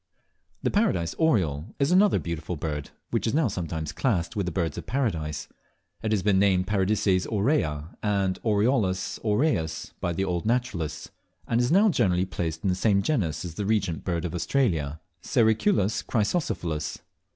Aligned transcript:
The 0.63 0.71
Paradise 0.71 1.13
Oriole 1.19 1.75
is 1.77 1.91
another 1.91 2.17
beautiful 2.17 2.55
bird, 2.55 2.89
which 3.11 3.27
is 3.27 3.35
now 3.35 3.47
sometimes 3.47 3.91
classed 3.91 4.35
with 4.35 4.47
the 4.47 4.51
Birds 4.51 4.75
of 4.79 4.87
Paradise. 4.87 5.47
It 6.01 6.11
has 6.11 6.23
been 6.23 6.39
named 6.39 6.65
Paradises 6.65 7.27
aurea 7.27 7.95
and 8.01 8.39
Oriolus 8.43 9.19
aureus 9.23 9.93
by 9.99 10.11
the 10.13 10.25
old 10.25 10.43
naturalists, 10.47 11.11
and 11.47 11.61
is 11.61 11.71
now 11.71 11.89
generally 11.89 12.25
placed 12.25 12.63
in 12.63 12.69
the 12.69 12.73
same 12.75 13.03
genus 13.03 13.45
as 13.45 13.53
the 13.53 13.65
Regent 13.67 14.03
Bird 14.03 14.25
of 14.25 14.33
Australia 14.33 14.99
(Sericulus 15.21 16.01
chrysocephalus). 16.01 16.97